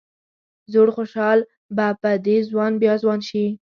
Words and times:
زوړ 0.71 0.87
خوشال 0.95 1.39
به 1.75 1.87
په 2.01 2.09
دې 2.25 2.37
ځوان 2.49 2.71
بیا 2.81 2.93
ځوان 3.03 3.19
شي. 3.29 3.45